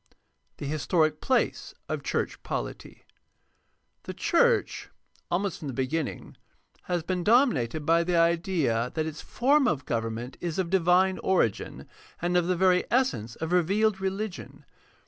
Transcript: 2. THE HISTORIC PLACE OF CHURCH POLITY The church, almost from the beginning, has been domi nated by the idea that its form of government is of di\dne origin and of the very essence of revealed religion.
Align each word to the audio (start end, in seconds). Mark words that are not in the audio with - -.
2. 0.57 0.65
THE 0.65 0.65
HISTORIC 0.65 1.21
PLACE 1.21 1.75
OF 1.87 2.01
CHURCH 2.01 2.41
POLITY 2.41 3.05
The 4.05 4.15
church, 4.15 4.89
almost 5.29 5.59
from 5.59 5.67
the 5.67 5.75
beginning, 5.75 6.37
has 6.85 7.03
been 7.03 7.23
domi 7.23 7.53
nated 7.53 7.85
by 7.85 8.03
the 8.03 8.15
idea 8.17 8.89
that 8.95 9.05
its 9.05 9.21
form 9.21 9.67
of 9.67 9.85
government 9.85 10.37
is 10.41 10.57
of 10.57 10.71
di\dne 10.71 11.19
origin 11.21 11.87
and 12.19 12.35
of 12.35 12.47
the 12.47 12.55
very 12.57 12.83
essence 12.89 13.35
of 13.35 13.51
revealed 13.51 14.01
religion. 14.01 14.65